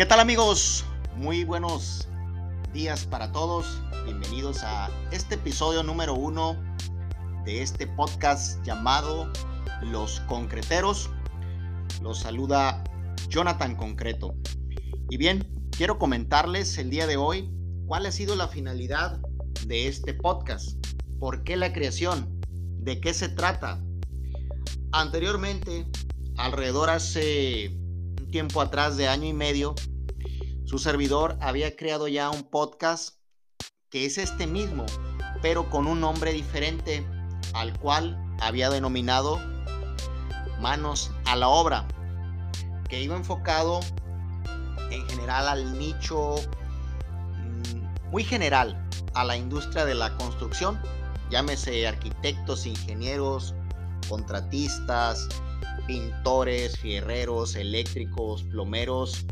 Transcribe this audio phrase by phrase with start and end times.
[0.00, 0.86] ¿Qué tal amigos?
[1.14, 2.08] Muy buenos
[2.72, 3.82] días para todos.
[4.06, 6.56] Bienvenidos a este episodio número uno
[7.44, 9.30] de este podcast llamado
[9.82, 11.10] Los Concreteros.
[12.00, 12.82] Los saluda
[13.28, 14.34] Jonathan Concreto.
[15.10, 17.50] Y bien, quiero comentarles el día de hoy
[17.86, 19.20] cuál ha sido la finalidad
[19.66, 20.82] de este podcast.
[21.18, 22.40] ¿Por qué la creación?
[22.78, 23.84] ¿De qué se trata?
[24.92, 25.84] Anteriormente,
[26.38, 27.76] alrededor hace
[28.18, 29.74] un tiempo atrás de año y medio,
[30.70, 33.16] su servidor había creado ya un podcast
[33.90, 34.86] que es este mismo,
[35.42, 37.04] pero con un nombre diferente
[37.54, 39.40] al cual había denominado
[40.60, 41.88] Manos a la Obra,
[42.88, 43.80] que iba enfocado
[44.92, 48.80] en general al nicho mm, muy general,
[49.14, 50.80] a la industria de la construcción,
[51.30, 53.56] llámese arquitectos, ingenieros,
[54.08, 55.28] contratistas,
[55.88, 59.26] pintores, fierreros, eléctricos, plomeros,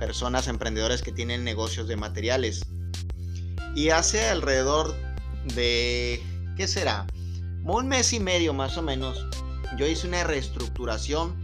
[0.00, 2.62] personas emprendedores que tienen negocios de materiales.
[3.76, 4.96] Y hace alrededor
[5.54, 6.20] de,
[6.56, 7.06] ¿qué será?
[7.62, 9.26] Un mes y medio más o menos,
[9.76, 11.38] yo hice una reestructuración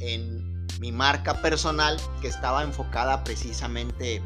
[0.00, 4.20] en mi marca personal que estaba enfocada precisamente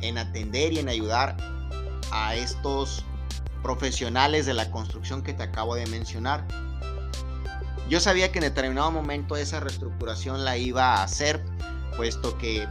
[0.00, 1.36] en atender y en ayudar
[2.10, 3.04] a estos
[3.62, 6.46] profesionales de la construcción que te acabo de mencionar.
[7.90, 11.44] Yo sabía que en determinado momento esa reestructuración la iba a hacer
[11.98, 12.64] puesto que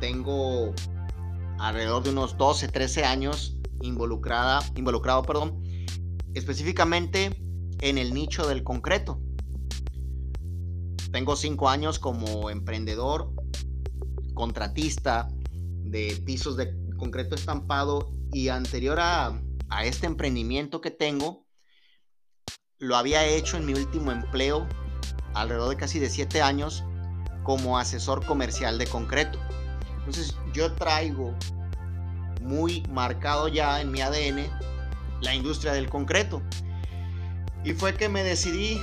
[0.00, 0.74] tengo
[1.58, 5.62] alrededor de unos 12, 13 años involucrada, involucrado, perdón,
[6.34, 7.34] específicamente
[7.80, 9.18] en el nicho del concreto.
[11.10, 13.32] Tengo 5 años como emprendedor,
[14.34, 15.28] contratista
[15.82, 21.46] de pisos de concreto estampado y anterior a, a este emprendimiento que tengo,
[22.78, 24.68] lo había hecho en mi último empleo
[25.32, 26.84] alrededor de casi de 7 años
[27.46, 29.38] como asesor comercial de concreto.
[29.98, 31.32] Entonces yo traigo
[32.42, 34.50] muy marcado ya en mi ADN
[35.20, 36.42] la industria del concreto.
[37.64, 38.80] Y fue que me decidí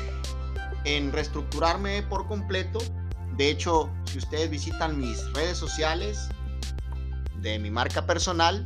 [0.85, 2.79] en reestructurarme por completo.
[3.35, 6.29] De hecho, si ustedes visitan mis redes sociales
[7.41, 8.65] de mi marca personal,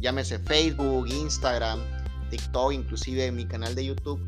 [0.00, 1.80] llámese Facebook, Instagram,
[2.30, 4.26] TikTok, inclusive mi canal de YouTube,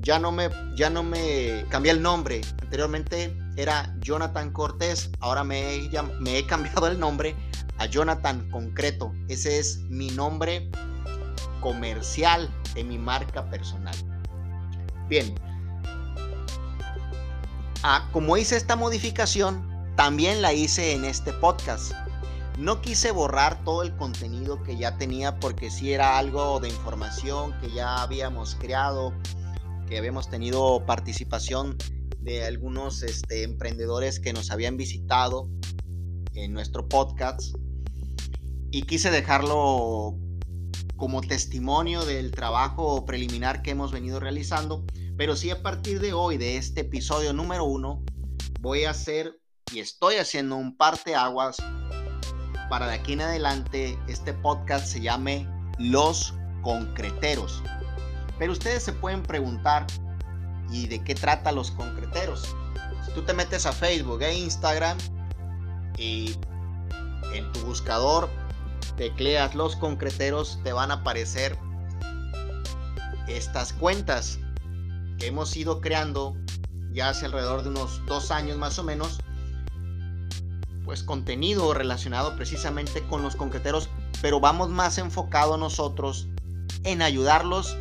[0.00, 2.40] ya no me, ya no me cambié el nombre.
[2.62, 7.36] Anteriormente era Jonathan Cortés, ahora me he, cambiado el nombre
[7.78, 9.12] a Jonathan Concreto.
[9.28, 10.70] Ese es mi nombre
[11.60, 13.94] comercial de mi marca personal.
[15.08, 15.34] Bien.
[17.82, 21.92] Ah, como hice esta modificación, también la hice en este podcast.
[22.58, 27.58] No quise borrar todo el contenido que ya tenía porque si era algo de información
[27.60, 29.12] que ya habíamos creado,
[29.88, 31.76] que habíamos tenido participación
[32.22, 35.48] de algunos este, emprendedores que nos habían visitado
[36.34, 37.54] en nuestro podcast
[38.70, 40.18] y quise dejarlo
[40.96, 44.84] como testimonio del trabajo preliminar que hemos venido realizando,
[45.16, 48.02] pero sí a partir de hoy, de este episodio número uno,
[48.60, 49.38] voy a hacer
[49.72, 51.56] y estoy haciendo un parteaguas
[52.72, 55.46] para de aquí en adelante este podcast se llame
[55.78, 56.32] Los
[56.62, 57.62] Concreteros.
[58.38, 59.86] Pero ustedes se pueden preguntar,
[60.72, 62.56] ¿y de qué trata los concreteros?
[63.06, 64.96] Si tú te metes a Facebook e Instagram
[65.98, 66.34] y
[67.34, 68.28] en tu buscador
[68.96, 71.58] tecleas los concreteros, te van a aparecer
[73.28, 74.38] estas cuentas
[75.18, 76.36] que hemos ido creando
[76.92, 79.18] ya hace alrededor de unos dos años más o menos,
[80.84, 83.88] pues contenido relacionado precisamente con los concreteros,
[84.20, 86.28] pero vamos más enfocado nosotros
[86.84, 87.76] en ayudarlos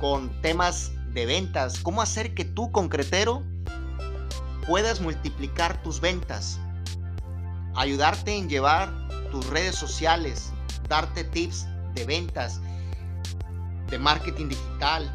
[0.00, 3.42] con temas de ventas, cómo hacer que tú, concretero,
[4.66, 6.58] puedas multiplicar tus ventas,
[7.76, 8.92] ayudarte en llevar
[9.30, 10.52] tus redes sociales,
[10.88, 12.60] darte tips de ventas,
[13.88, 15.12] de marketing digital,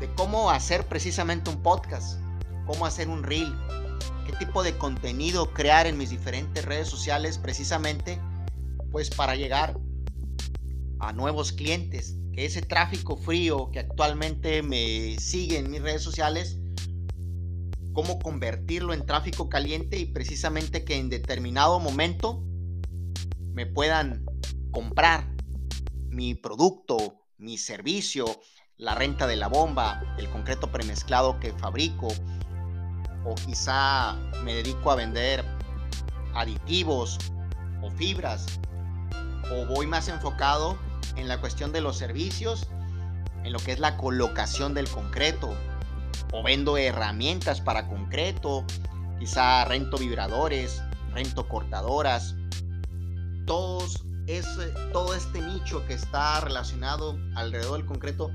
[0.00, 2.18] de cómo hacer precisamente un podcast,
[2.66, 3.54] cómo hacer un reel,
[4.26, 8.18] qué tipo de contenido crear en mis diferentes redes sociales precisamente
[8.90, 9.78] pues para llegar
[11.00, 16.58] a nuevos clientes, que ese tráfico frío que actualmente me sigue en mis redes sociales,
[17.92, 22.42] cómo convertirlo en tráfico caliente y precisamente que en determinado momento
[23.52, 24.24] me puedan
[24.70, 25.30] comprar
[26.08, 28.24] mi producto, mi servicio,
[28.78, 32.08] la renta de la bomba, el concreto premezclado que fabrico,
[33.24, 35.44] o quizá me dedico a vender
[36.34, 37.18] aditivos
[37.82, 38.58] o fibras,
[39.52, 40.78] o voy más enfocado
[41.16, 42.68] en la cuestión de los servicios,
[43.44, 45.54] en lo que es la colocación del concreto,
[46.32, 48.64] o vendo herramientas para concreto,
[49.18, 50.82] quizá rento vibradores,
[51.12, 52.34] rento cortadoras,
[53.46, 58.30] todos ese, todo este nicho que está relacionado alrededor del concreto,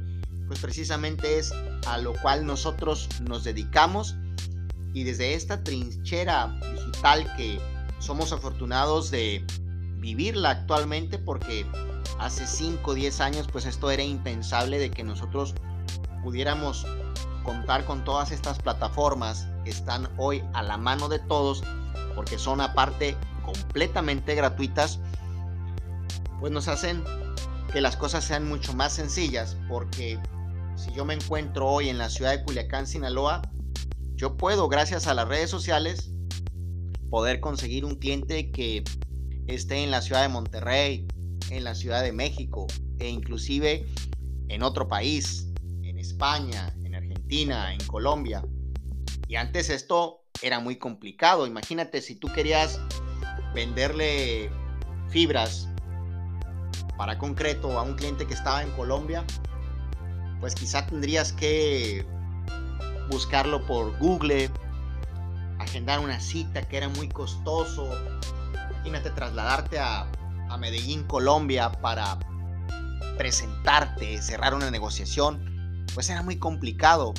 [0.47, 1.53] pues precisamente es
[1.87, 4.15] a lo cual nosotros nos dedicamos.
[4.93, 7.59] Y desde esta trinchera digital que
[7.99, 9.45] somos afortunados de
[9.97, 11.65] vivirla actualmente porque
[12.19, 15.53] hace 5 o 10 años pues esto era impensable de que nosotros
[16.23, 16.85] pudiéramos
[17.43, 21.63] contar con todas estas plataformas que están hoy a la mano de todos
[22.15, 23.15] porque son aparte
[23.45, 24.99] completamente gratuitas
[26.39, 27.03] pues nos hacen
[27.71, 30.19] que las cosas sean mucho más sencillas porque
[30.75, 33.41] si yo me encuentro hoy en la ciudad de Culiacán, Sinaloa,
[34.15, 36.11] yo puedo, gracias a las redes sociales,
[37.09, 38.83] poder conseguir un cliente que
[39.47, 41.07] esté en la ciudad de Monterrey,
[41.49, 42.67] en la ciudad de México
[42.99, 43.85] e inclusive
[44.49, 45.47] en otro país,
[45.83, 48.43] en España, en Argentina, en Colombia.
[49.27, 51.47] Y antes esto era muy complicado.
[51.47, 52.79] Imagínate si tú querías
[53.53, 54.49] venderle
[55.09, 55.67] fibras
[56.97, 59.25] para concreto a un cliente que estaba en Colombia,
[60.39, 62.05] pues quizá tendrías que
[63.09, 64.49] buscarlo por Google,
[65.59, 67.89] agendar una cita que era muy costoso.
[68.71, 70.09] Imagínate trasladarte a,
[70.49, 72.17] a Medellín, Colombia, para
[73.17, 77.13] presentarte, cerrar una negociación, pues era muy complicado.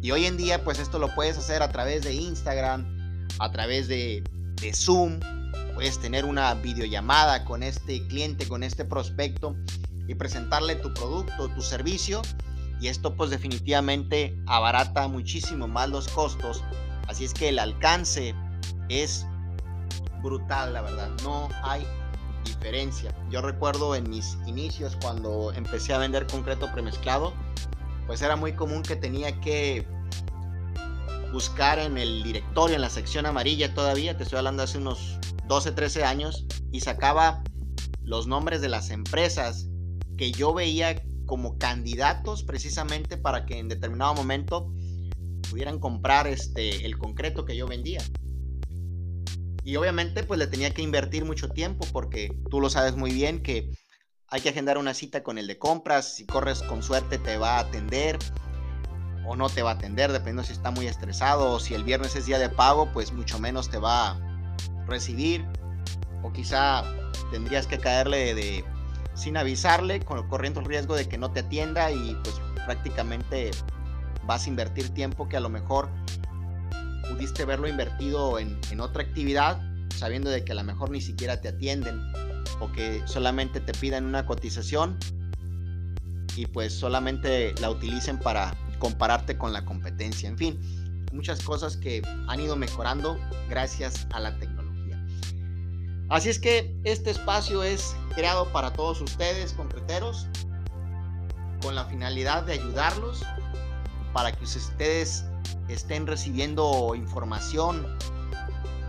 [0.00, 3.88] Y hoy en día, pues esto lo puedes hacer a través de Instagram, a través
[3.88, 4.22] de,
[4.60, 5.20] de Zoom,
[5.74, 9.56] puedes tener una videollamada con este cliente, con este prospecto
[10.08, 12.22] y presentarle tu producto, tu servicio
[12.80, 16.64] y esto pues definitivamente abarata muchísimo más los costos.
[17.06, 18.34] Así es que el alcance
[18.88, 19.26] es
[20.22, 21.10] brutal, la verdad.
[21.22, 21.86] No hay
[22.48, 23.14] diferencia.
[23.30, 27.32] Yo recuerdo en mis inicios cuando empecé a vender concreto premezclado,
[28.06, 29.86] pues era muy común que tenía que
[31.32, 35.72] buscar en el directorio, en la sección amarilla todavía, te estoy hablando hace unos 12,
[35.72, 37.42] 13 años, y sacaba
[38.02, 39.68] los nombres de las empresas
[40.16, 44.72] que yo veía como candidatos precisamente para que en determinado momento
[45.50, 48.00] pudieran comprar este, el concreto que yo vendía.
[49.68, 53.42] Y obviamente pues le tenía que invertir mucho tiempo porque tú lo sabes muy bien
[53.42, 53.70] que
[54.28, 57.56] hay que agendar una cita con el de compras, si corres con suerte te va
[57.56, 58.18] a atender
[59.26, 62.16] o no te va a atender, dependiendo si está muy estresado o si el viernes
[62.16, 64.20] es día de pago, pues mucho menos te va a
[64.86, 65.44] recibir
[66.22, 66.82] o quizá
[67.30, 68.64] tendrías que caerle de
[69.12, 73.50] sin avisarle, corriendo el riesgo de que no te atienda y pues prácticamente
[74.24, 75.90] vas a invertir tiempo que a lo mejor
[77.18, 79.60] pudiste verlo invertido en, en otra actividad,
[79.96, 82.00] sabiendo de que a lo mejor ni siquiera te atienden
[82.60, 84.96] o que solamente te pidan una cotización
[86.36, 90.28] y pues solamente la utilicen para compararte con la competencia.
[90.28, 90.60] En fin,
[91.12, 93.18] muchas cosas que han ido mejorando
[93.48, 95.04] gracias a la tecnología.
[96.10, 100.28] Así es que este espacio es creado para todos ustedes, concreteros,
[101.62, 103.24] con la finalidad de ayudarlos
[104.12, 105.24] para que ustedes
[105.68, 107.86] estén recibiendo información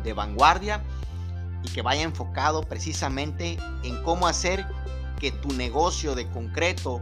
[0.03, 0.83] de vanguardia
[1.63, 4.65] y que vaya enfocado precisamente en cómo hacer
[5.19, 7.01] que tu negocio de concreto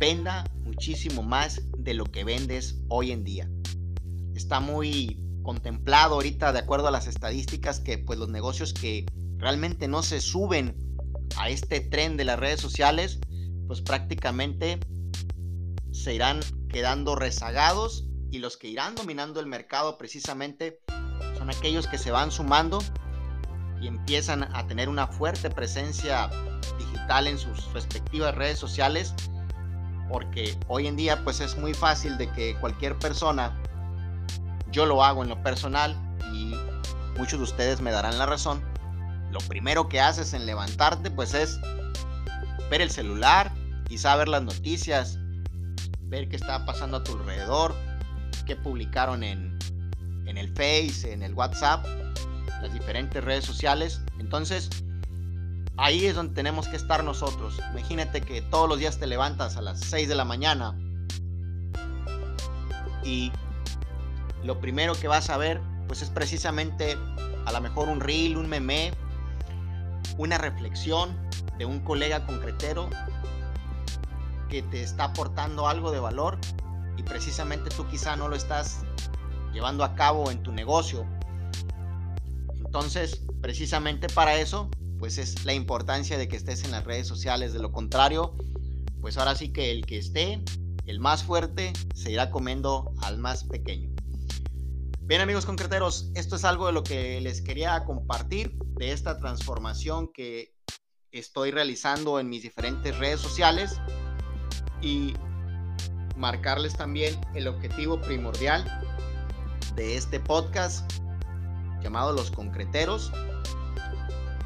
[0.00, 3.48] venda muchísimo más de lo que vendes hoy en día.
[4.34, 9.86] Está muy contemplado ahorita de acuerdo a las estadísticas que pues los negocios que realmente
[9.86, 10.74] no se suben
[11.36, 13.20] a este tren de las redes sociales
[13.66, 14.80] pues prácticamente
[15.92, 20.80] se irán quedando rezagados y los que irán dominando el mercado precisamente
[21.36, 22.78] son aquellos que se van sumando
[23.80, 26.30] y empiezan a tener una fuerte presencia
[26.78, 29.14] digital en sus respectivas redes sociales
[30.10, 33.60] porque hoy en día pues es muy fácil de que cualquier persona
[34.70, 35.96] yo lo hago en lo personal
[36.32, 36.54] y
[37.18, 38.62] muchos de ustedes me darán la razón.
[39.30, 41.58] Lo primero que haces en levantarte pues es
[42.70, 43.52] ver el celular,
[43.88, 45.18] y saber las noticias,
[46.02, 47.74] ver qué está pasando a tu alrededor,
[48.46, 49.58] qué publicaron en,
[50.26, 51.84] en el Face, en el WhatsApp,
[52.62, 54.00] las diferentes redes sociales.
[54.18, 54.70] Entonces,
[55.76, 57.60] ahí es donde tenemos que estar nosotros.
[57.72, 60.74] Imagínate que todos los días te levantas a las 6 de la mañana
[63.04, 63.30] y
[64.42, 66.96] lo primero que vas a ver pues es precisamente
[67.44, 68.92] a lo mejor un reel, un meme,
[70.18, 71.16] una reflexión
[71.58, 72.90] de un colega concretero
[74.48, 76.38] que te está aportando algo de valor
[76.96, 78.80] y precisamente tú quizá no lo estás
[79.52, 81.06] llevando a cabo en tu negocio.
[82.54, 87.52] Entonces, precisamente para eso, pues es la importancia de que estés en las redes sociales.
[87.52, 88.36] De lo contrario,
[89.00, 90.42] pues ahora sí que el que esté,
[90.86, 93.90] el más fuerte, se irá comiendo al más pequeño.
[95.02, 100.10] Bien amigos concreteros, esto es algo de lo que les quería compartir de esta transformación
[100.12, 100.52] que
[101.12, 103.80] estoy realizando en mis diferentes redes sociales
[104.82, 105.14] y
[106.16, 108.64] marcarles también el objetivo primordial
[109.74, 110.90] de este podcast
[111.82, 113.12] llamado Los Concreteros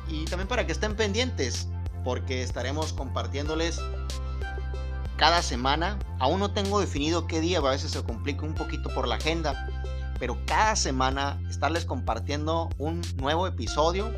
[0.09, 1.69] y también para que estén pendientes
[2.05, 3.81] porque estaremos compartiéndoles
[5.17, 5.99] cada semana.
[6.19, 9.69] Aún no tengo definido qué día, a veces se complica un poquito por la agenda,
[10.19, 14.11] pero cada semana estarles compartiendo un nuevo episodio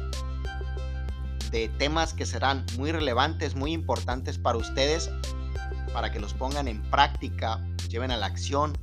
[1.51, 5.11] de temas que serán muy relevantes, muy importantes para ustedes,
[5.93, 8.77] para que los pongan en práctica, lleven a la acción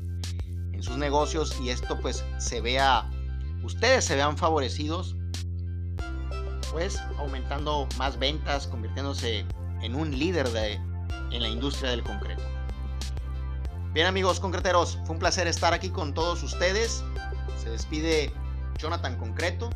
[0.72, 3.10] en sus negocios y esto pues se vea,
[3.64, 5.16] ustedes se vean favorecidos,
[6.72, 9.46] pues aumentando más ventas, convirtiéndose
[9.82, 10.74] en un líder de,
[11.32, 12.44] en la industria del concreto.
[13.94, 17.04] Bien amigos concreteros, fue un placer estar aquí con todos ustedes.
[17.62, 18.32] Se despide
[18.78, 19.72] Jonathan Concreto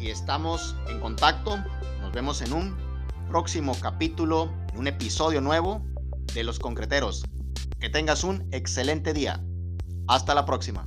[0.00, 1.62] y estamos en contacto.
[2.00, 2.76] Nos vemos en un
[3.28, 5.82] próximo capítulo, en un episodio nuevo
[6.34, 7.24] de Los Concreteros.
[7.78, 9.44] Que tengas un excelente día.
[10.06, 10.86] Hasta la próxima.